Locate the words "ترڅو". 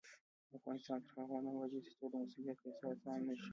1.89-2.05